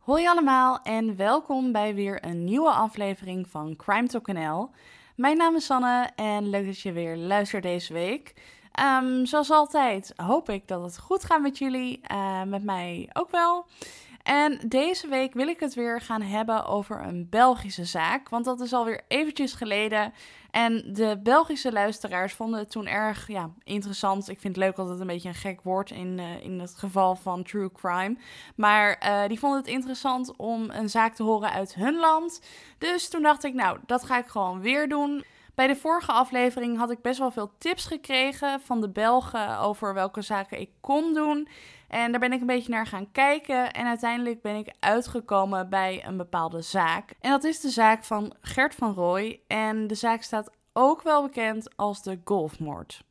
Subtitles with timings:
[0.00, 4.70] Hoi allemaal en welkom bij weer een nieuwe aflevering van Crime Talk NL.
[5.16, 8.34] Mijn naam is Sanne en leuk dat je weer luistert deze week.
[8.72, 13.30] Ehm, zoals altijd hoop ik dat het goed gaat met jullie, uh, met mij ook
[13.30, 13.66] wel.
[14.22, 18.28] En deze week wil ik het weer gaan hebben over een Belgische zaak.
[18.28, 20.12] Want dat is alweer eventjes geleden.
[20.50, 24.28] En de Belgische luisteraars vonden het toen erg ja, interessant.
[24.28, 26.74] Ik vind het leuk dat het een beetje een gek woord in, uh, in het
[26.74, 28.16] geval van true crime.
[28.54, 32.42] Maar uh, die vonden het interessant om een zaak te horen uit hun land.
[32.78, 35.24] Dus toen dacht ik, nou, dat ga ik gewoon weer doen.
[35.54, 39.94] Bij de vorige aflevering had ik best wel veel tips gekregen van de Belgen over
[39.94, 41.48] welke zaken ik kon doen.
[41.90, 43.72] En daar ben ik een beetje naar gaan kijken.
[43.72, 47.14] En uiteindelijk ben ik uitgekomen bij een bepaalde zaak.
[47.20, 49.40] En dat is de zaak van Gert van Rooij.
[49.46, 53.04] En de zaak staat ook wel bekend als de golfmoord.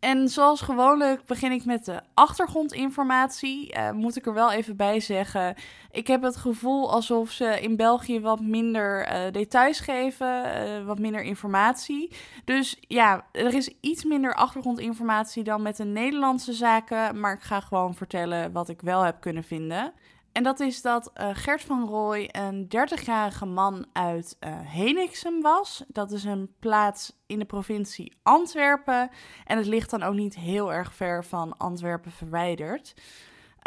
[0.00, 3.76] En zoals gewoonlijk begin ik met de achtergrondinformatie.
[3.76, 5.54] Uh, moet ik er wel even bij zeggen.
[5.90, 10.98] Ik heb het gevoel alsof ze in België wat minder uh, details geven, uh, wat
[10.98, 12.12] minder informatie.
[12.44, 17.20] Dus ja, er is iets minder achtergrondinformatie dan met de Nederlandse zaken.
[17.20, 19.92] Maar ik ga gewoon vertellen wat ik wel heb kunnen vinden.
[20.36, 25.84] En dat is dat uh, Gert van Rooij een 30-jarige man uit uh, was.
[25.88, 29.10] Dat is een plaats in de provincie Antwerpen.
[29.44, 32.94] En het ligt dan ook niet heel erg ver van Antwerpen verwijderd.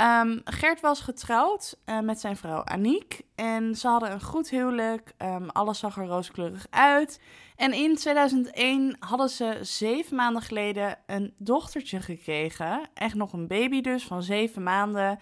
[0.02, 3.22] Um, Gert was getrouwd uh, met zijn vrouw Aniek.
[3.36, 5.14] En ze hadden een goed huwelijk.
[5.18, 7.22] Um, alles zag er rooskleurig uit.
[7.56, 12.90] En in 2001 hadden ze zeven maanden geleden een dochtertje gekregen.
[12.94, 15.20] Echt nog een baby dus van zeven maanden.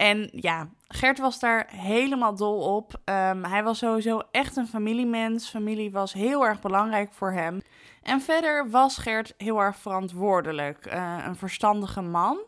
[0.00, 2.92] En ja, Gert was daar helemaal dol op.
[2.92, 5.48] Um, hij was sowieso echt een familiemens.
[5.48, 7.62] Familie was heel erg belangrijk voor hem.
[8.02, 10.92] En verder was Gert heel erg verantwoordelijk.
[10.92, 12.38] Uh, een verstandige man.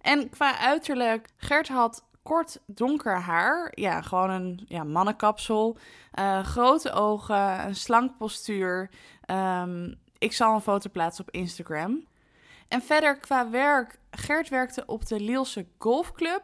[0.00, 3.72] En qua uiterlijk, Gert had kort donker haar.
[3.74, 5.76] Ja, gewoon een ja, mannenkapsel.
[6.18, 8.90] Uh, grote ogen, een slank postuur.
[9.30, 12.06] Um, ik zal een foto plaatsen op Instagram.
[12.68, 16.42] En verder qua werk, Gert werkte op de Lielse Golfclub.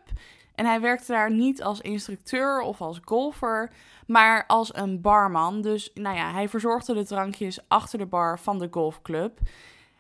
[0.55, 3.71] En hij werkte daar niet als instructeur of als golfer,
[4.07, 5.61] maar als een barman.
[5.63, 9.39] Dus nou ja, hij verzorgde de drankjes achter de bar van de golfclub.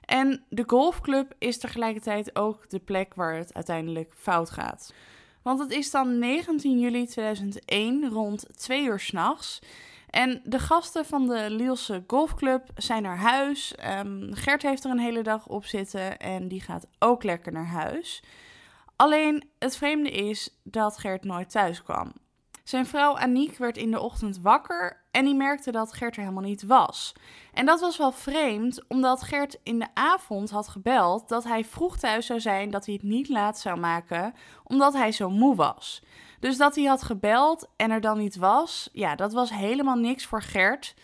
[0.05, 4.95] En de golfclub is tegelijkertijd ook de plek waar het uiteindelijk fout gaat.
[5.43, 9.61] Want het is dan 19 juli 2001 rond 2 uur s'nachts.
[10.11, 13.75] En de gasten van de Lielse Golfclub zijn naar huis.
[13.99, 17.67] Um, Gert heeft er een hele dag op zitten en die gaat ook lekker naar
[17.67, 18.23] huis.
[18.97, 22.13] Alleen het vreemde is dat Gert nooit thuis kwam.
[22.65, 26.43] Zijn vrouw Aniek werd in de ochtend wakker en die merkte dat Gert er helemaal
[26.43, 27.13] niet was.
[27.53, 31.99] En dat was wel vreemd, omdat Gert in de avond had gebeld dat hij vroeg
[31.99, 34.35] thuis zou zijn, dat hij het niet laat zou maken,
[34.65, 36.03] omdat hij zo moe was.
[36.41, 40.27] Dus dat hij had gebeld en er dan niet was, ja, dat was helemaal niks
[40.27, 40.95] voor Gert.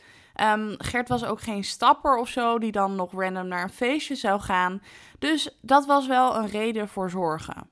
[0.40, 4.14] Um, Gert was ook geen stapper of zo die dan nog random naar een feestje
[4.14, 4.82] zou gaan.
[5.18, 7.68] Dus dat was wel een reden voor zorgen.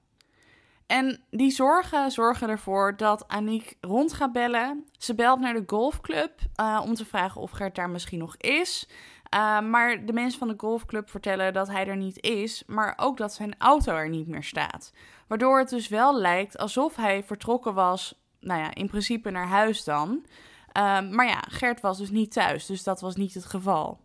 [0.89, 4.85] En die zorgen zorgen ervoor dat Aniek rond gaat bellen.
[4.93, 8.89] Ze belt naar de golfclub uh, om te vragen of Gert daar misschien nog is.
[9.35, 13.17] Uh, maar de mensen van de golfclub vertellen dat hij er niet is, maar ook
[13.17, 14.93] dat zijn auto er niet meer staat.
[15.27, 19.85] Waardoor het dus wel lijkt alsof hij vertrokken was, nou ja, in principe naar huis
[19.85, 20.09] dan.
[20.09, 24.01] Uh, maar ja, Gert was dus niet thuis, dus dat was niet het geval.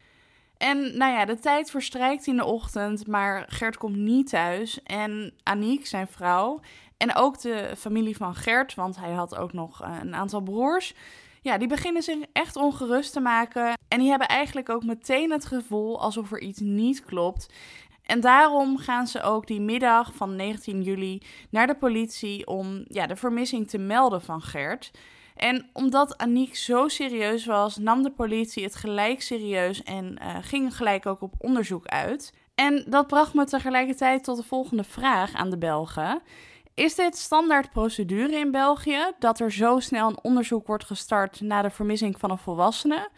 [0.63, 4.83] En nou ja, de tijd verstrijkt in de ochtend, maar Gert komt niet thuis.
[4.83, 6.59] En Aniek, zijn vrouw,
[6.97, 10.93] en ook de familie van Gert, want hij had ook nog eh, een aantal broers.
[11.41, 13.73] Ja, die beginnen zich echt ongerust te maken.
[13.87, 17.53] En die hebben eigenlijk ook meteen het gevoel alsof er iets niet klopt.
[18.03, 23.07] En daarom gaan ze ook die middag van 19 juli naar de politie om ja,
[23.07, 24.91] de vermissing te melden van Gert.
[25.35, 30.75] En omdat Aniek zo serieus was, nam de politie het gelijk serieus en uh, ging
[30.75, 32.33] gelijk ook op onderzoek uit.
[32.55, 36.21] En dat bracht me tegelijkertijd tot de volgende vraag aan de Belgen.
[36.73, 41.61] Is dit standaard procedure in België dat er zo snel een onderzoek wordt gestart na
[41.61, 43.09] de vermissing van een volwassene?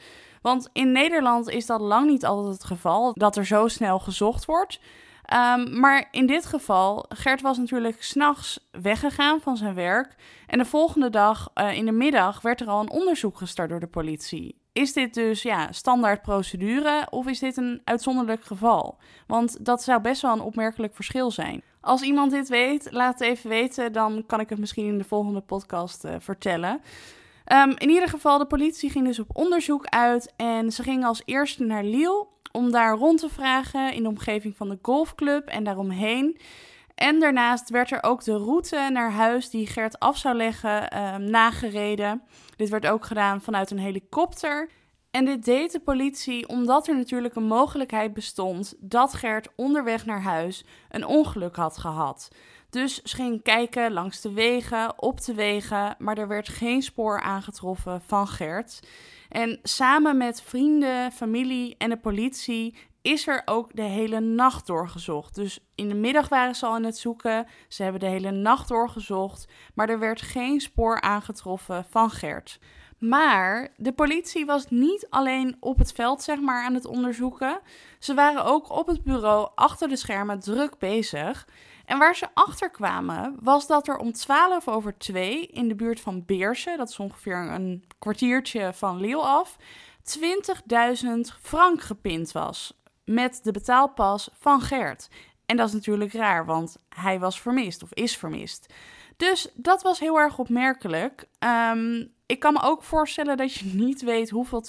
[0.41, 4.45] Want in Nederland is dat lang niet altijd het geval dat er zo snel gezocht
[4.45, 4.79] wordt.
[5.33, 10.16] Um, maar in dit geval, Gert was natuurlijk s'nachts weggegaan van zijn werk.
[10.48, 13.80] En de volgende dag, uh, in de middag, werd er al een onderzoek gestart door
[13.80, 14.63] de politie.
[14.74, 18.98] Is dit dus ja, standaard procedure of is dit een uitzonderlijk geval?
[19.27, 21.63] Want dat zou best wel een opmerkelijk verschil zijn.
[21.81, 23.92] Als iemand dit weet, laat het even weten.
[23.92, 26.81] Dan kan ik het misschien in de volgende podcast uh, vertellen.
[27.54, 30.33] Um, in ieder geval, de politie ging dus op onderzoek uit.
[30.36, 34.55] En ze gingen als eerste naar Lille om daar rond te vragen in de omgeving
[34.57, 36.39] van de golfclub en daaromheen.
[36.95, 41.15] En daarnaast werd er ook de route naar huis die Gert af zou leggen uh,
[41.15, 42.21] nagereden.
[42.55, 44.69] Dit werd ook gedaan vanuit een helikopter.
[45.11, 50.21] En dit deed de politie omdat er natuurlijk een mogelijkheid bestond dat Gert onderweg naar
[50.21, 52.27] huis een ongeluk had gehad.
[52.75, 57.22] Dus ze ging kijken langs de wegen, op de wegen, maar er werd geen spoor
[57.22, 58.88] aangetroffen van Gert.
[59.30, 65.36] En samen met vrienden, familie en de politie is er ook de hele nacht doorgezocht.
[65.36, 67.48] Dus in de middag waren ze al aan het zoeken.
[67.68, 72.60] Ze hebben de hele nacht doorgezocht, maar er werd geen spoor aangetroffen van Gert.
[73.07, 77.59] Maar de politie was niet alleen op het veld zeg maar, aan het onderzoeken.
[77.99, 81.47] Ze waren ook op het bureau achter de schermen druk bezig.
[81.85, 85.99] En waar ze achter kwamen was dat er om 12 over 2 in de buurt
[85.99, 89.57] van Beersen, dat is ongeveer een kwartiertje van Lille af,
[90.19, 91.09] 20.000
[91.41, 95.09] frank gepind was met de betaalpas van Gert.
[95.45, 98.73] En dat is natuurlijk raar, want hij was vermist of is vermist.
[99.17, 101.27] Dus dat was heel erg opmerkelijk.
[101.39, 104.63] Um, ik kan me ook voorstellen dat je niet weet hoeveel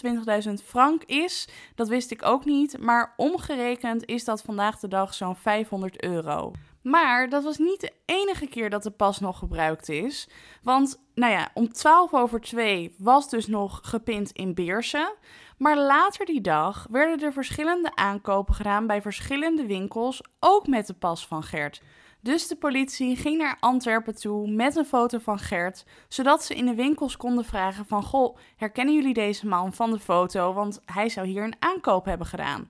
[0.46, 1.48] 20.000 frank is.
[1.74, 2.78] Dat wist ik ook niet.
[2.78, 6.52] Maar omgerekend is dat vandaag de dag zo'n 500 euro.
[6.82, 10.28] Maar dat was niet de enige keer dat de pas nog gebruikt is.
[10.62, 15.14] Want, nou ja, om 12 over 2 was dus nog gepind in Beersen.
[15.58, 20.94] Maar later die dag werden er verschillende aankopen gedaan bij verschillende winkels, ook met de
[20.94, 21.82] pas van Gert.
[22.20, 26.66] Dus de politie ging naar Antwerpen toe met een foto van Gert, zodat ze in
[26.66, 28.02] de winkels konden vragen van...
[28.02, 32.26] Goh, herkennen jullie deze man van de foto, want hij zou hier een aankoop hebben
[32.26, 32.68] gedaan.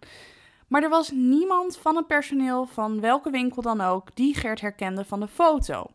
[0.68, 5.04] Maar er was niemand van het personeel van welke winkel dan ook die Gert herkende
[5.04, 5.86] van de foto.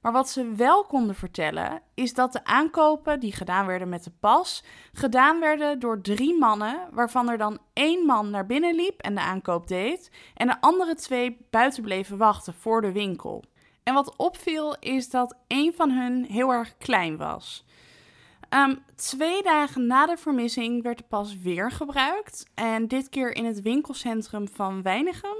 [0.00, 4.12] Maar wat ze wel konden vertellen, is dat de aankopen die gedaan werden met de
[4.20, 9.14] pas, gedaan werden door drie mannen, waarvan er dan één man naar binnen liep en
[9.14, 13.44] de aankoop deed, en de andere twee buiten bleven wachten voor de winkel.
[13.82, 17.64] En wat opviel is dat één van hun heel erg klein was.
[18.54, 22.50] Um, twee dagen na de vermissing werd de pas weer gebruikt.
[22.54, 25.36] En dit keer in het winkelcentrum van Weinigem.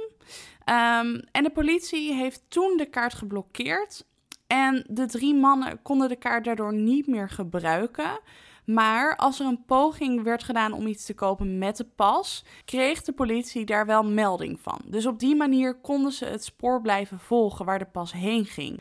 [0.65, 4.05] Um, en de politie heeft toen de kaart geblokkeerd.
[4.53, 8.21] En de drie mannen konden de kaart daardoor niet meer gebruiken.
[8.65, 13.03] Maar als er een poging werd gedaan om iets te kopen met de pas, kreeg
[13.03, 14.81] de politie daar wel melding van.
[14.87, 18.81] Dus op die manier konden ze het spoor blijven volgen waar de pas heen ging.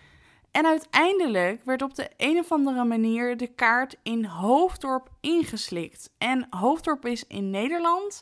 [0.51, 6.09] En uiteindelijk werd op de een of andere manier de kaart in Hoofddorp ingeslikt.
[6.17, 8.21] En Hoofddorp is in Nederland.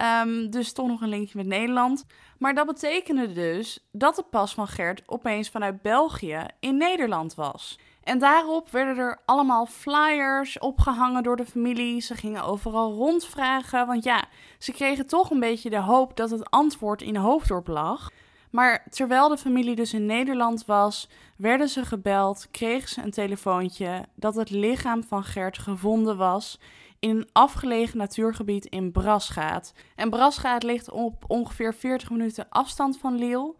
[0.00, 2.04] Um, dus toch nog een linkje met Nederland.
[2.38, 7.78] Maar dat betekende dus dat de pas van Gert opeens vanuit België in Nederland was.
[8.02, 12.00] En daarop werden er allemaal flyers opgehangen door de familie.
[12.00, 13.86] Ze gingen overal rondvragen.
[13.86, 14.24] Want ja,
[14.58, 18.10] ze kregen toch een beetje de hoop dat het antwoord in Hoofddorp lag.
[18.50, 24.04] Maar terwijl de familie dus in Nederland was, werden ze gebeld, kregen ze een telefoontje
[24.14, 26.58] dat het lichaam van Gert gevonden was
[26.98, 29.72] in een afgelegen natuurgebied in Brasgaat.
[29.94, 33.54] En Brasgaat ligt op ongeveer 40 minuten afstand van Lille.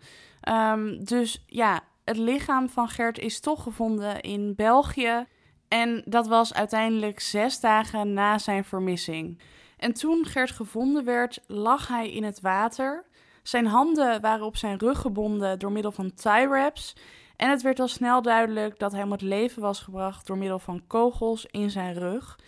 [0.48, 5.26] Um, dus ja, het lichaam van Gert is toch gevonden in België.
[5.68, 9.40] En dat was uiteindelijk zes dagen na zijn vermissing.
[9.76, 13.04] En toen Gert gevonden werd, lag hij in het water.
[13.48, 16.96] Zijn handen waren op zijn rug gebonden door middel van tie wraps.
[17.36, 20.58] En het werd al snel duidelijk dat hij om het leven was gebracht door middel
[20.58, 22.38] van kogels in zijn rug.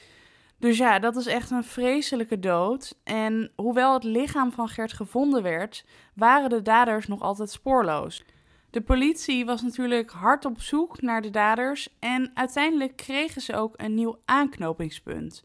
[0.58, 2.98] Dus ja, dat is echt een vreselijke dood.
[3.04, 5.84] En hoewel het lichaam van Gert gevonden werd,
[6.14, 8.24] waren de daders nog altijd spoorloos.
[8.70, 13.74] De politie was natuurlijk hard op zoek naar de daders en uiteindelijk kregen ze ook
[13.76, 15.42] een nieuw aanknopingspunt.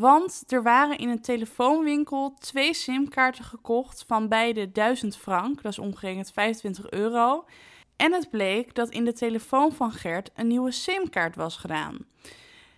[0.00, 5.78] Want er waren in een telefoonwinkel twee simkaarten gekocht van beide 1000 frank, dat is
[5.78, 7.44] ongeveer 25 euro.
[7.96, 11.98] En het bleek dat in de telefoon van Gert een nieuwe simkaart was gedaan.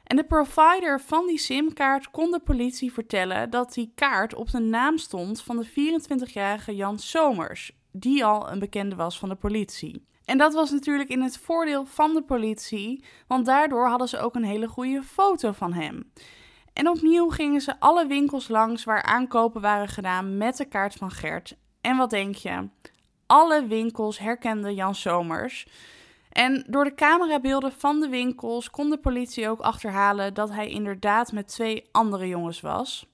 [0.04, 4.60] En de provider van die simkaart kon de politie vertellen dat die kaart op de
[4.60, 10.06] naam stond van de 24-jarige Jan Somers, die al een bekende was van de politie.
[10.24, 14.34] En dat was natuurlijk in het voordeel van de politie, want daardoor hadden ze ook
[14.34, 16.12] een hele goede foto van hem.
[16.72, 21.10] En opnieuw gingen ze alle winkels langs waar aankopen waren gedaan met de kaart van
[21.10, 21.56] Gert.
[21.80, 22.68] En wat denk je?
[23.26, 25.66] Alle winkels herkenden Jan Somers.
[26.32, 31.32] En door de camerabeelden van de winkels kon de politie ook achterhalen dat hij inderdaad
[31.32, 33.06] met twee andere jongens was.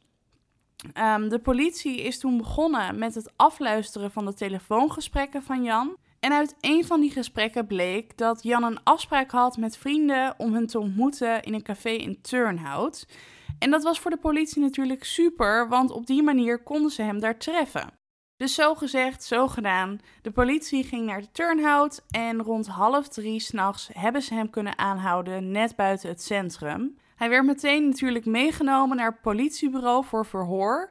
[0.95, 5.97] Um, de politie is toen begonnen met het afluisteren van de telefoongesprekken van Jan.
[6.21, 10.55] En uit een van die gesprekken bleek dat Jan een afspraak had met vrienden om
[10.55, 13.07] hen te ontmoeten in een café in Turnhout.
[13.59, 17.21] En dat was voor de politie natuurlijk super, want op die manier konden ze hem
[17.21, 17.93] daar treffen.
[18.37, 20.01] Dus zo gezegd, zo gedaan.
[20.23, 24.79] De politie ging naar de turnhout en rond half drie s'nachts hebben ze hem kunnen
[24.79, 26.97] aanhouden net buiten het centrum.
[27.17, 30.91] Hij werd meteen natuurlijk meegenomen naar het politiebureau voor verhoor.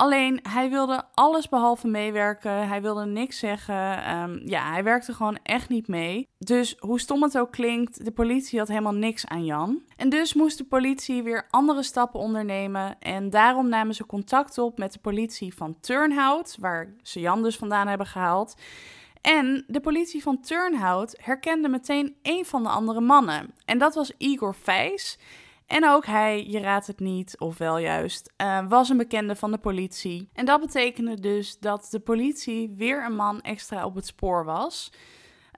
[0.00, 2.68] Alleen hij wilde alles behalve meewerken.
[2.68, 4.04] Hij wilde niks zeggen.
[4.04, 6.28] Ehm, ja, hij werkte gewoon echt niet mee.
[6.38, 9.82] Dus hoe stom het ook klinkt, de politie had helemaal niks aan Jan.
[9.96, 12.98] En dus moest de politie weer andere stappen ondernemen.
[12.98, 17.56] En daarom namen ze contact op met de politie van Turnhout, waar ze Jan dus
[17.56, 18.54] vandaan hebben gehaald.
[19.20, 23.54] En de politie van Turnhout herkende meteen een van de andere mannen.
[23.64, 25.18] En dat was Igor Vijs.
[25.70, 29.50] En ook hij, je raadt het niet, of wel juist, uh, was een bekende van
[29.50, 30.28] de politie.
[30.32, 34.92] En dat betekende dus dat de politie weer een man extra op het spoor was.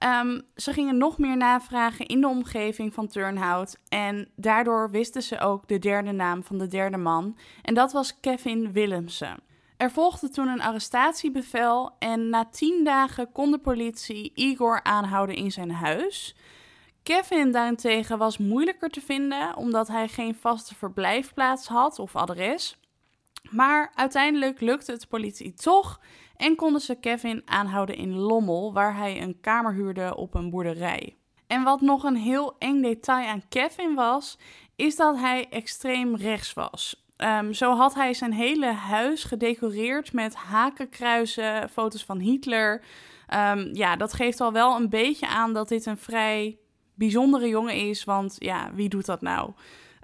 [0.05, 3.79] Um, ze gingen nog meer navragen in de omgeving van Turnhout.
[3.89, 7.39] En daardoor wisten ze ook de derde naam van de derde man.
[7.63, 9.37] En dat was Kevin Willemsen.
[9.77, 11.91] Er volgde toen een arrestatiebevel.
[11.99, 16.37] En na tien dagen kon de politie Igor aanhouden in zijn huis.
[17.03, 22.79] Kevin daarentegen was moeilijker te vinden omdat hij geen vaste verblijfplaats had of adres.
[23.51, 26.01] Maar uiteindelijk lukte het politie toch
[26.37, 31.17] en konden ze Kevin aanhouden in Lommel, waar hij een kamer huurde op een boerderij.
[31.47, 34.39] En wat nog een heel eng detail aan Kevin was,
[34.77, 37.05] is dat hij extreem rechts was.
[37.17, 42.85] Ehm, zo had hij zijn hele huis gedecoreerd met hakenkruizen, foto's van Hitler.
[43.35, 46.59] Um, ja, dat geeft al wel een beetje aan dat dit een vrij
[47.03, 48.05] bijzondere jongen is.
[48.05, 49.51] Want ja, wie doet dat nou?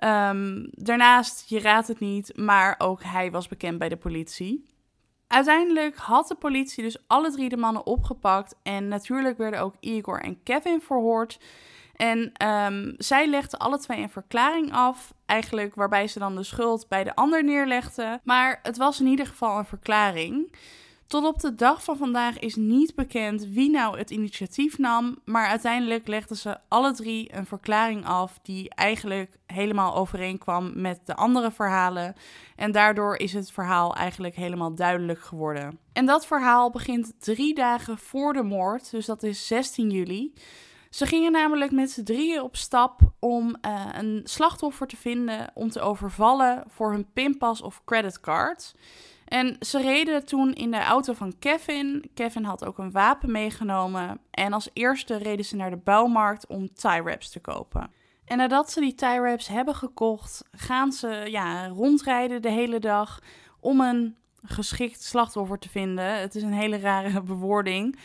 [0.05, 4.67] Um, daarnaast, je raadt het niet, maar ook hij was bekend bij de politie.
[5.27, 8.55] Uiteindelijk had de politie dus alle drie de mannen opgepakt.
[8.63, 11.41] En natuurlijk werden ook Igor en Kevin verhoord.
[11.97, 16.89] En um, zij legden alle twee een verklaring af, eigenlijk waarbij ze dan de schuld
[16.89, 18.21] bij de ander neerlegden.
[18.25, 20.55] Maar het was in ieder geval een verklaring.
[21.09, 25.47] Tot op de dag van vandaag is niet bekend wie nou het initiatief nam, maar
[25.47, 31.51] uiteindelijk legden ze alle drie een verklaring af die eigenlijk helemaal overeenkwam met de andere
[31.51, 32.15] verhalen.
[32.57, 35.79] En daardoor is het verhaal eigenlijk helemaal duidelijk geworden.
[35.93, 40.33] En dat verhaal begint drie dagen voor de moord, dus dat is 16 juli.
[40.91, 45.71] Ze gingen namelijk met z'n drieën op stap om uh, een slachtoffer te vinden om
[45.71, 48.75] te overvallen voor hun pinpas of creditcard.
[49.29, 52.11] En ze reden toen in de auto van Kevin.
[52.15, 54.21] Kevin had ook een wapen meegenomen.
[54.31, 57.91] En als eerste reden ze naar de bouwmarkt om tie wraps te kopen.
[58.25, 63.21] En nadat ze die tie wraps hebben gekocht, gaan ze ja, rondrijden de hele dag
[63.61, 66.21] om een geschikt slachtoffer te vinden.
[66.21, 67.99] Het is een hele rare bewoording.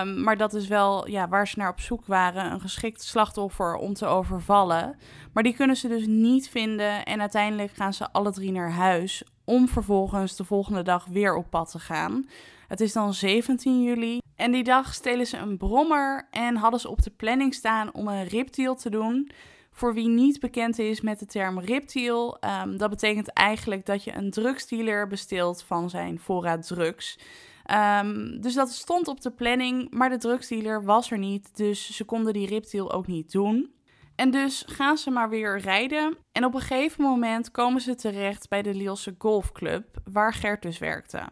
[0.00, 2.52] Um, maar dat is wel ja, waar ze naar op zoek waren.
[2.52, 4.98] Een geschikt slachtoffer om te overvallen.
[5.32, 7.04] Maar die kunnen ze dus niet vinden.
[7.04, 9.24] En uiteindelijk gaan ze alle drie naar huis.
[9.46, 12.28] Om vervolgens de volgende dag weer op pad te gaan.
[12.68, 14.18] Het is dan 17 juli.
[14.34, 16.28] En die dag stelen ze een brommer.
[16.30, 19.30] En hadden ze op de planning staan om een ripdeal te doen.
[19.76, 24.14] Voor wie niet bekend is met de term ripdeal, um, dat betekent eigenlijk dat je
[24.14, 27.18] een drugsdealer besteelt van zijn voorraad drugs.
[28.00, 32.04] Um, dus dat stond op de planning, maar de drugsdealer was er niet, dus ze
[32.04, 33.70] konden die ripdeal ook niet doen.
[34.16, 36.16] En dus gaan ze maar weer rijden.
[36.32, 40.78] En op een gegeven moment komen ze terecht bij de Lielse Golfclub, waar Gert dus
[40.78, 41.22] werkte.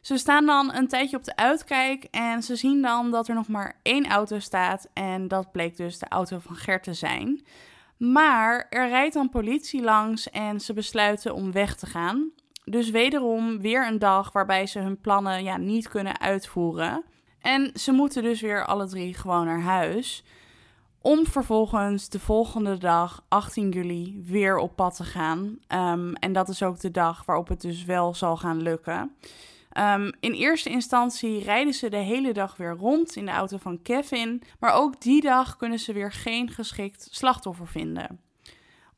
[0.00, 3.48] Ze staan dan een tijdje op de uitkijk en ze zien dan dat er nog
[3.48, 4.88] maar één auto staat.
[4.92, 7.44] En dat bleek dus de auto van Gert te zijn.
[7.96, 12.30] Maar er rijdt dan politie langs en ze besluiten om weg te gaan.
[12.64, 17.04] Dus wederom weer een dag waarbij ze hun plannen ja, niet kunnen uitvoeren.
[17.40, 20.24] En ze moeten dus weer alle drie gewoon naar huis.
[21.02, 25.58] Om vervolgens de volgende dag, 18 juli, weer op pad te gaan.
[25.68, 29.16] Um, en dat is ook de dag waarop het dus wel zal gaan lukken.
[29.78, 33.82] Um, in eerste instantie rijden ze de hele dag weer rond in de auto van
[33.82, 38.20] Kevin, maar ook die dag kunnen ze weer geen geschikt slachtoffer vinden.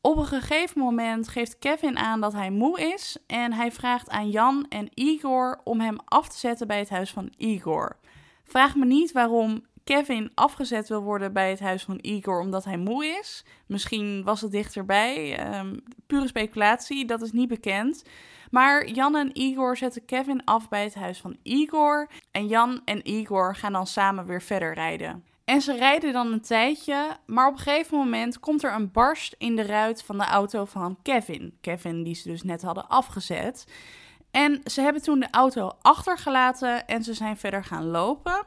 [0.00, 4.30] Op een gegeven moment geeft Kevin aan dat hij moe is en hij vraagt aan
[4.30, 7.96] Jan en Igor om hem af te zetten bij het huis van Igor.
[8.44, 12.76] Vraag me niet waarom Kevin afgezet wil worden bij het huis van Igor omdat hij
[12.76, 13.44] moe is.
[13.66, 15.40] Misschien was het dichterbij.
[15.58, 18.04] Um, pure speculatie, dat is niet bekend.
[18.50, 22.08] Maar Jan en Igor zetten Kevin af bij het huis van Igor.
[22.30, 25.24] En Jan en Igor gaan dan samen weer verder rijden.
[25.44, 29.34] En ze rijden dan een tijdje, maar op een gegeven moment komt er een barst
[29.38, 31.56] in de ruit van de auto van Kevin.
[31.60, 33.66] Kevin die ze dus net hadden afgezet.
[34.30, 38.46] En ze hebben toen de auto achtergelaten en ze zijn verder gaan lopen.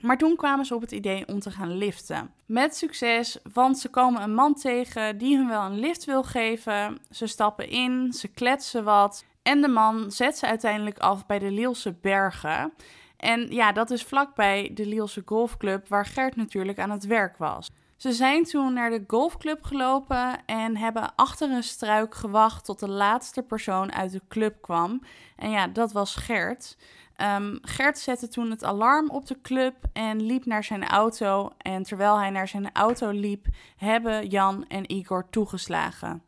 [0.00, 2.30] Maar toen kwamen ze op het idee om te gaan liften.
[2.46, 6.98] Met succes, want ze komen een man tegen die hun wel een lift wil geven.
[7.10, 9.24] Ze stappen in, ze kletsen wat.
[9.42, 12.72] En de man zet ze uiteindelijk af bij de Lielse Bergen.
[13.16, 17.70] En ja, dat is vlakbij de Lielse Golfclub waar Gert natuurlijk aan het werk was.
[17.96, 22.88] Ze zijn toen naar de golfclub gelopen en hebben achter een struik gewacht tot de
[22.88, 25.02] laatste persoon uit de club kwam.
[25.36, 26.76] En ja, dat was Gert.
[27.22, 31.50] Um, Gert zette toen het alarm op de club en liep naar zijn auto.
[31.58, 36.22] En terwijl hij naar zijn auto liep, hebben Jan en Igor toegeslagen.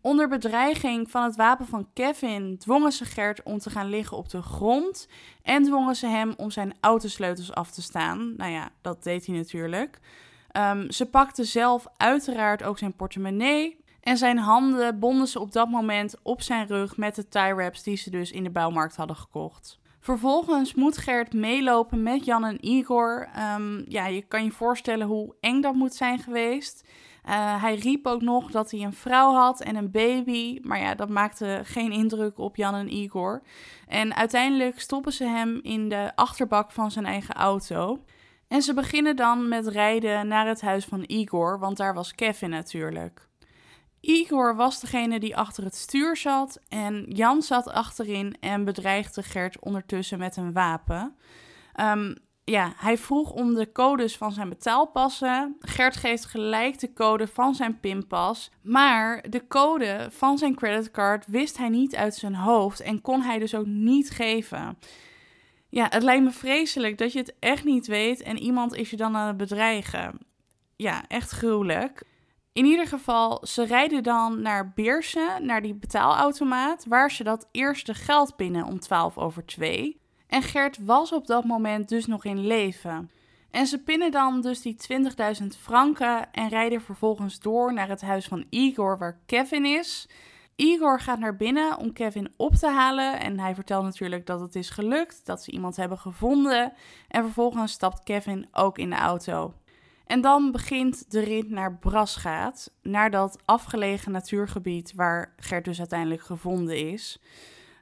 [0.00, 4.28] Onder bedreiging van het wapen van Kevin dwongen ze Gert om te gaan liggen op
[4.28, 5.08] de grond
[5.42, 8.36] en dwongen ze hem om zijn autosleutels af te staan.
[8.36, 10.00] Nou ja, dat deed hij natuurlijk.
[10.52, 13.84] Um, ze pakte zelf uiteraard ook zijn portemonnee.
[14.00, 17.82] En zijn handen bonden ze op dat moment op zijn rug met de tie wraps
[17.82, 19.78] die ze dus in de bouwmarkt hadden gekocht.
[20.00, 23.28] Vervolgens moet Gert meelopen met Jan en Igor.
[23.56, 26.88] Um, ja, je kan je voorstellen hoe eng dat moet zijn geweest.
[27.28, 30.58] Uh, hij riep ook nog dat hij een vrouw had en een baby.
[30.62, 33.42] Maar ja, dat maakte geen indruk op Jan en Igor.
[33.86, 38.04] En uiteindelijk stoppen ze hem in de achterbak van zijn eigen auto.
[38.48, 42.50] En ze beginnen dan met rijden naar het huis van Igor, want daar was Kevin
[42.50, 43.27] natuurlijk.
[44.00, 49.58] Igor was degene die achter het stuur zat en Jan zat achterin en bedreigde Gert
[49.58, 51.16] ondertussen met een wapen.
[51.80, 52.14] Um,
[52.44, 55.56] ja, hij vroeg om de codes van zijn betaalpassen.
[55.60, 58.50] Gert geeft gelijk de code van zijn pinpas.
[58.62, 63.38] Maar de code van zijn creditcard wist hij niet uit zijn hoofd en kon hij
[63.38, 64.78] dus ook niet geven.
[65.68, 68.96] Ja, het lijkt me vreselijk dat je het echt niet weet en iemand is je
[68.96, 70.18] dan aan het bedreigen.
[70.76, 72.02] Ja, echt gruwelijk.
[72.58, 77.94] In ieder geval, ze rijden dan naar Beersen, naar die betaalautomaat, waar ze dat eerste
[77.94, 80.00] geld binnen om 12 over 2.
[80.26, 83.10] En Gert was op dat moment dus nog in leven.
[83.50, 84.76] En ze pinnen dan dus die
[85.40, 90.08] 20.000 franken en rijden vervolgens door naar het huis van Igor, waar Kevin is.
[90.56, 94.54] Igor gaat naar binnen om Kevin op te halen en hij vertelt natuurlijk dat het
[94.54, 96.72] is gelukt, dat ze iemand hebben gevonden.
[97.08, 99.54] En vervolgens stapt Kevin ook in de auto.
[100.08, 106.22] En dan begint de rit naar Brasgaat, naar dat afgelegen natuurgebied waar Gert dus uiteindelijk
[106.22, 107.18] gevonden is.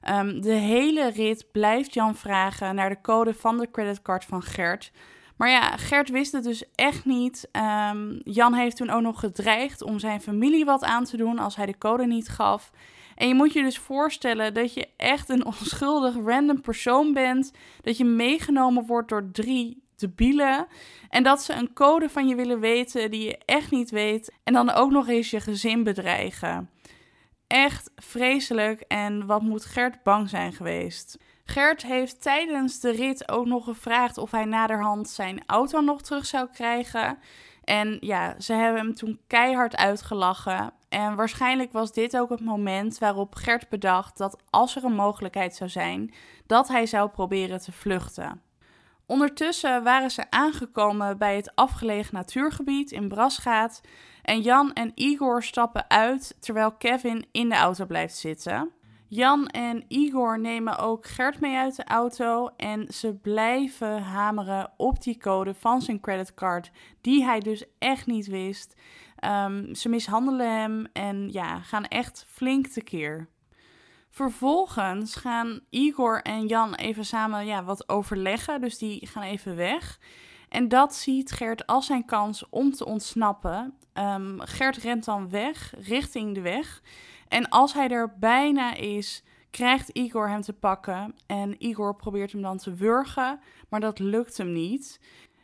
[0.08, 4.92] Um, de hele rit blijft Jan vragen naar de code van de creditcard van Gert.
[5.36, 7.48] Maar ja, Gert wist het dus echt niet.
[7.90, 11.56] Um, Jan heeft toen ook nog gedreigd om zijn familie wat aan te doen als
[11.56, 12.70] hij de code niet gaf.
[13.14, 17.52] En je moet je dus voorstellen dat je echt een onschuldig random persoon bent.
[17.80, 20.66] Dat je meegenomen wordt door drie debielen.
[21.08, 24.32] En dat ze een code van je willen weten die je echt niet weet.
[24.44, 26.70] En dan ook nog eens je gezin bedreigen.
[27.46, 31.18] Echt vreselijk en wat moet Gert bang zijn geweest.
[31.44, 36.26] Gert heeft tijdens de rit ook nog gevraagd of hij naderhand zijn auto nog terug
[36.26, 37.18] zou krijgen.
[37.64, 40.72] En ja, ze hebben hem toen keihard uitgelachen.
[40.88, 45.56] En waarschijnlijk was dit ook het moment waarop Gert bedacht dat als er een mogelijkheid
[45.56, 46.14] zou zijn,
[46.46, 48.40] dat hij zou proberen te vluchten.
[49.06, 53.80] Ondertussen waren ze aangekomen bij het afgelegen natuurgebied in Brasgaat
[54.22, 58.70] en Jan en Igor stappen uit terwijl Kevin in de auto blijft zitten.
[59.08, 65.02] Jan en Igor nemen ook Gert mee uit de auto en ze blijven hameren op
[65.02, 68.74] die code van zijn creditcard, die hij dus echt niet wist.
[69.24, 73.28] Um, ze mishandelen hem en ja, gaan echt flink tekeer.
[74.16, 79.98] Vervolgens gaan Igor en Jan even samen ja, wat overleggen, dus die gaan even weg.
[80.48, 83.74] En dat ziet Gert als zijn kans om te ontsnappen.
[83.94, 86.82] Um, Gert rent dan weg richting de weg.
[87.28, 91.14] En als hij er bijna is, krijgt Igor hem te pakken.
[91.26, 95.00] En Igor probeert hem dan te wurgen, maar dat lukt hem niet.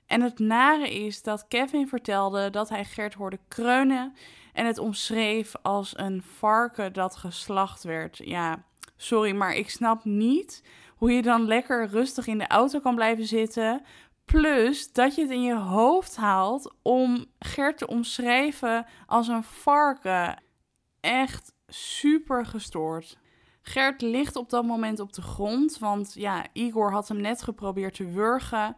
[0.07, 4.15] En het nare is dat Kevin vertelde dat hij Gert hoorde kreunen
[4.53, 8.21] en het omschreef als een varken dat geslacht werd.
[8.25, 8.65] Ja,
[8.97, 10.63] sorry, maar ik snap niet
[10.97, 13.83] hoe je dan lekker rustig in de auto kan blijven zitten.
[14.25, 20.43] Plus dat je het in je hoofd haalt om Gert te omschrijven als een varken.
[21.01, 23.19] Echt super gestoord.
[23.63, 27.95] Gert ligt op dat moment op de grond, want ja, Igor had hem net geprobeerd
[27.95, 28.77] te wurgen.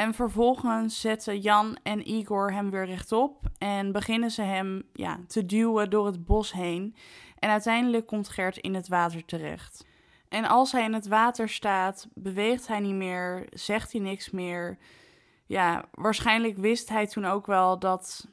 [0.00, 5.46] En vervolgens zetten Jan en Igor hem weer rechtop en beginnen ze hem ja, te
[5.46, 6.94] duwen door het bos heen.
[7.38, 9.86] En uiteindelijk komt Gert in het water terecht.
[10.28, 14.78] En als hij in het water staat, beweegt hij niet meer, zegt hij niks meer.
[15.46, 18.26] Ja, waarschijnlijk wist hij toen ook wel dat,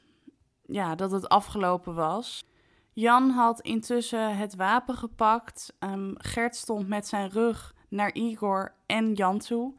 [0.66, 2.44] ja, dat het afgelopen was.
[2.92, 5.76] Jan had intussen het wapen gepakt.
[5.80, 9.74] Um, Gert stond met zijn rug naar Igor en Jan toe.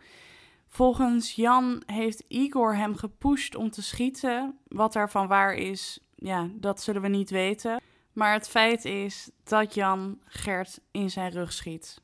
[0.70, 4.58] Volgens Jan heeft Igor hem gepusht om te schieten.
[4.68, 7.82] Wat daarvan waar is, ja, dat zullen we niet weten.
[8.14, 12.02] Maar het feit is dat Jan Gert in zijn rug schiet.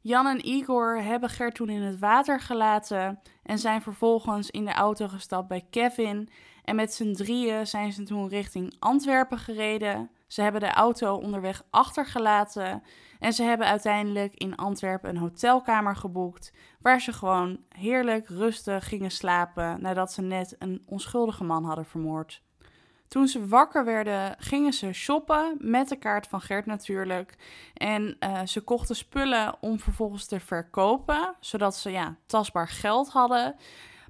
[0.00, 4.72] Jan en Igor hebben Gert toen in het water gelaten en zijn vervolgens in de
[4.72, 6.28] auto gestapt bij Kevin.
[6.64, 10.10] En met z'n drieën zijn ze toen richting Antwerpen gereden.
[10.32, 12.82] Ze hebben de auto onderweg achtergelaten
[13.18, 19.10] en ze hebben uiteindelijk in Antwerpen een hotelkamer geboekt, waar ze gewoon heerlijk rustig gingen
[19.10, 22.42] slapen nadat ze net een onschuldige man hadden vermoord.
[23.08, 27.34] Toen ze wakker werden, gingen ze shoppen met de kaart van Gert natuurlijk.
[27.74, 33.56] En uh, ze kochten spullen om vervolgens te verkopen, zodat ze ja, tastbaar geld hadden.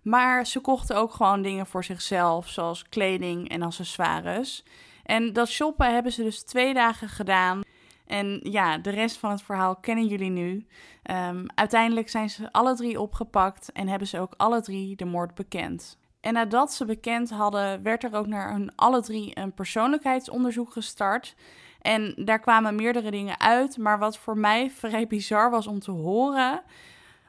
[0.03, 4.65] Maar ze kochten ook gewoon dingen voor zichzelf, zoals kleding en accessoires.
[5.13, 7.61] En dat shoppen hebben ze dus twee dagen gedaan.
[8.07, 10.67] En ja, de rest van het verhaal kennen jullie nu.
[11.11, 15.35] Um, uiteindelijk zijn ze alle drie opgepakt en hebben ze ook alle drie de moord
[15.35, 15.99] bekend.
[16.21, 21.35] En nadat ze bekend hadden, werd er ook naar hun alle drie een persoonlijkheidsonderzoek gestart.
[21.81, 23.77] En daar kwamen meerdere dingen uit.
[23.77, 26.63] Maar wat voor mij vrij bizar was om te horen,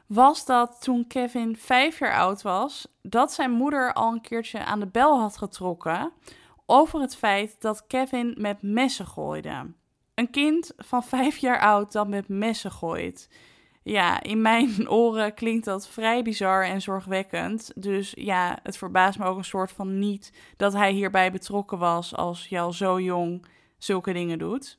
[0.06, 4.80] was dat toen Kevin vijf jaar oud was, dat zijn moeder al een keertje aan
[4.80, 6.12] de bel had getrokken
[6.66, 9.72] over het feit dat Kevin met messen gooide.
[10.14, 13.28] Een kind van vijf jaar oud dat met messen gooit.
[13.82, 17.72] Ja, in mijn oren klinkt dat vrij bizar en zorgwekkend.
[17.74, 22.14] Dus ja, het verbaast me ook een soort van niet dat hij hierbij betrokken was
[22.16, 23.46] als je al zo jong
[23.78, 24.78] zulke dingen doet.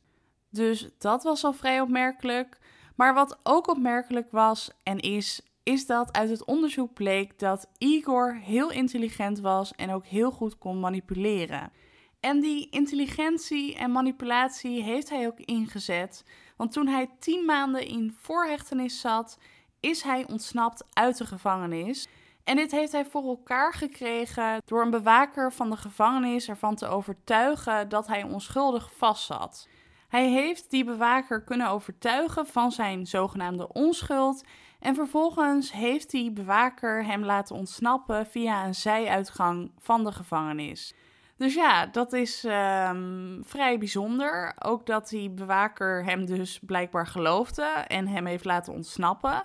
[0.49, 2.59] Dus dat was al vrij opmerkelijk.
[2.95, 8.35] Maar wat ook opmerkelijk was en is, is dat uit het onderzoek bleek dat Igor
[8.35, 11.71] heel intelligent was en ook heel goed kon manipuleren.
[12.19, 16.23] En die intelligentie en manipulatie heeft hij ook ingezet
[16.55, 19.37] want toen hij tien maanden in voorhechtenis zat,
[19.79, 22.07] is hij ontsnapt uit de gevangenis.
[22.43, 26.87] En dit heeft hij voor elkaar gekregen door een bewaker van de gevangenis ervan te
[26.87, 29.67] overtuigen dat hij onschuldig vastzat.
[30.07, 34.43] Hij heeft die bewaker kunnen overtuigen van zijn zogenaamde onschuld.
[34.79, 40.93] En vervolgens heeft die bewaker hem laten ontsnappen via een zijuitgang van de gevangenis.
[41.37, 44.53] Dus ja, dat is um, vrij bijzonder.
[44.59, 49.43] Ook dat die bewaker hem dus blijkbaar geloofde en hem heeft laten ontsnappen.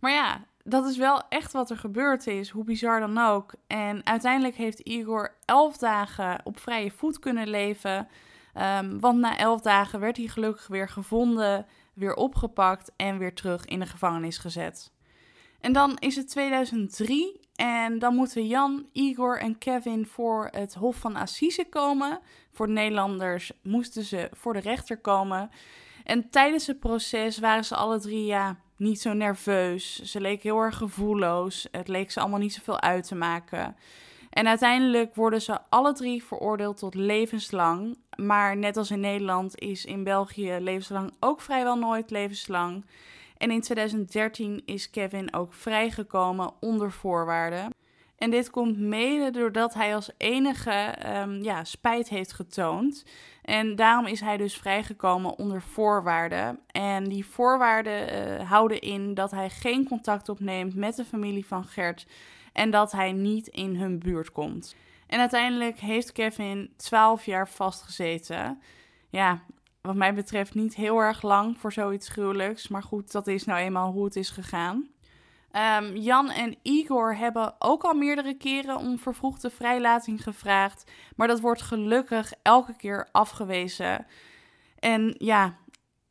[0.00, 3.54] Maar ja, dat is wel echt wat er gebeurd is, hoe bizar dan ook.
[3.66, 8.08] En uiteindelijk heeft Igor elf dagen op vrije voet kunnen leven.
[8.54, 13.64] Um, want na elf dagen werd hij gelukkig weer gevonden, weer opgepakt en weer terug
[13.64, 14.92] in de gevangenis gezet.
[15.60, 20.96] En dan is het 2003 en dan moeten Jan, Igor en Kevin voor het Hof
[20.96, 22.20] van Assise komen.
[22.52, 25.50] Voor de Nederlanders moesten ze voor de rechter komen.
[26.04, 30.02] En tijdens het proces waren ze alle drie ja, niet zo nerveus.
[30.02, 31.68] Ze leken heel erg gevoelloos.
[31.70, 33.76] Het leek ze allemaal niet zoveel uit te maken.
[34.36, 37.98] En uiteindelijk worden ze alle drie veroordeeld tot levenslang.
[38.16, 42.84] Maar net als in Nederland is in België levenslang ook vrijwel nooit levenslang.
[43.36, 47.74] En in 2013 is Kevin ook vrijgekomen onder voorwaarden.
[48.18, 53.04] En dit komt mede doordat hij als enige um, ja, spijt heeft getoond.
[53.42, 56.58] En daarom is hij dus vrijgekomen onder voorwaarden.
[56.66, 61.64] En die voorwaarden uh, houden in dat hij geen contact opneemt met de familie van
[61.64, 62.06] Gert.
[62.56, 64.74] En dat hij niet in hun buurt komt.
[65.06, 68.60] En uiteindelijk heeft Kevin 12 jaar vastgezeten.
[69.10, 69.42] Ja,
[69.80, 72.68] wat mij betreft niet heel erg lang voor zoiets gruwelijks.
[72.68, 74.88] Maar goed, dat is nou eenmaal hoe het is gegaan.
[75.52, 80.90] Um, Jan en Igor hebben ook al meerdere keren om vervroegde vrijlating gevraagd.
[81.16, 84.06] Maar dat wordt gelukkig elke keer afgewezen.
[84.78, 85.56] En ja,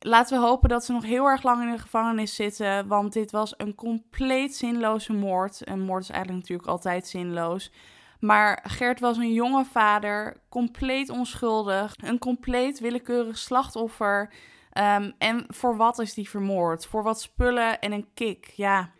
[0.05, 2.87] laten we hopen dat ze nog heel erg lang in de gevangenis zitten.
[2.87, 5.67] Want dit was een compleet zinloze moord.
[5.67, 7.71] Een moord is eigenlijk natuurlijk altijd zinloos.
[8.19, 14.33] Maar Gert was een jonge vader, compleet onschuldig, een compleet willekeurig slachtoffer.
[14.77, 16.85] Um, en voor wat is die vermoord?
[16.85, 18.45] Voor wat spullen en een kick?
[18.45, 18.91] Ja,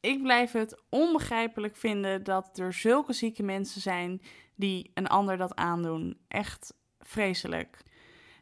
[0.00, 4.22] ik blijf het onbegrijpelijk vinden dat er zulke zieke mensen zijn
[4.54, 6.18] die een ander dat aandoen.
[6.28, 7.82] Echt vreselijk.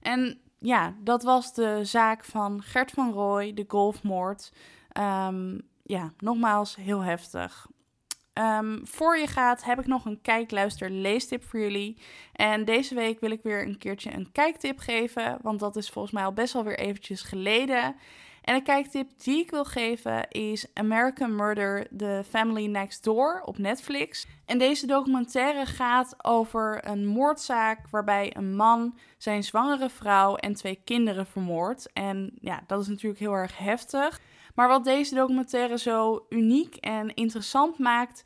[0.01, 4.53] En ja, dat was de zaak van Gert van Rooij, de golfmoord.
[4.99, 7.67] Um, ja, nogmaals heel heftig.
[8.33, 11.99] Um, voor je gaat heb ik nog een kijk, luister, leestip voor jullie.
[12.33, 16.15] En deze week wil ik weer een keertje een kijktip geven, want dat is volgens
[16.15, 17.97] mij al best wel weer eventjes geleden.
[18.45, 23.59] En de kijktip die ik wil geven is American Murder, The Family Next Door op
[23.59, 24.27] Netflix.
[24.47, 30.81] En deze documentaire gaat over een moordzaak waarbij een man zijn zwangere vrouw en twee
[30.85, 31.93] kinderen vermoordt.
[31.93, 34.21] En ja, dat is natuurlijk heel erg heftig.
[34.55, 38.23] Maar wat deze documentaire zo uniek en interessant maakt,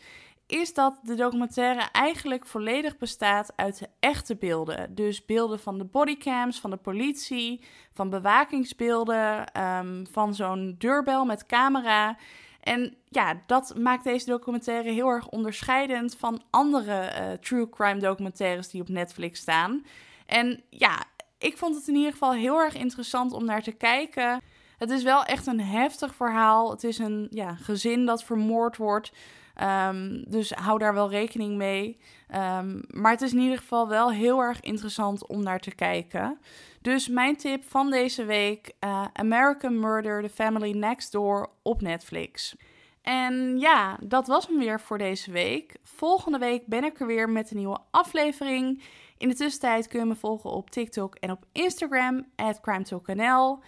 [0.48, 4.94] is dat de documentaire eigenlijk volledig bestaat uit de echte beelden.
[4.94, 11.46] Dus beelden van de bodycams, van de politie, van bewakingsbeelden, ehm, van zo'n deurbel met
[11.46, 12.16] camera.
[12.60, 18.70] En ja, dat maakt deze documentaire heel erg onderscheidend van andere uh, true crime documentaires
[18.70, 19.84] die op Netflix staan.
[20.26, 21.04] En ja,
[21.38, 24.40] ik vond het in ieder geval heel erg interessant om naar te kijken.
[24.78, 26.70] Het is wel echt een heftig verhaal.
[26.70, 29.12] Het is een ja, gezin dat vermoord wordt.
[29.62, 31.98] Um, dus hou daar wel rekening mee.
[32.34, 36.38] Um, maar het is in ieder geval wel heel erg interessant om naar te kijken.
[36.82, 42.56] Dus mijn tip van deze week: uh, American Murder: The Family Next Door op Netflix.
[43.02, 45.76] En ja, dat was hem weer voor deze week.
[45.82, 48.82] Volgende week ben ik er weer met een nieuwe aflevering.
[49.18, 52.26] In de tussentijd kun je me volgen op TikTok en op Instagram,
[52.60, 53.58] CrimeTalkNL.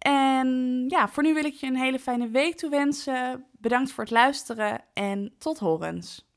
[0.00, 3.44] En ja, voor nu wil ik je een hele fijne week toewensen.
[3.52, 6.29] Bedankt voor het luisteren en tot horens.